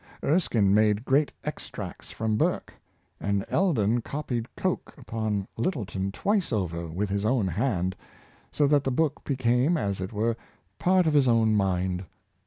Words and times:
Erskine 0.23 0.73
made 0.73 1.05
great 1.05 1.31
extracts 1.43 2.09
from 2.09 2.35
Burke; 2.35 2.73
and 3.19 3.45
Eldon 3.49 4.01
copied 4.01 4.47
Coke 4.55 4.95
upon 4.97 5.47
Littleton 5.57 6.11
twice 6.11 6.51
over 6.51 6.87
with 6.87 7.07
his 7.11 7.23
own 7.23 7.45
hand, 7.45 7.95
so 8.51 8.65
that 8.65 8.83
the 8.83 8.89
book 8.89 9.23
became, 9.23 9.77
as 9.77 10.01
it 10.01 10.11
were, 10.11 10.35
part 10.79 11.05
of 11.05 11.13
his 11.13 11.27
own 11.27 11.55
mind. 11.55 12.03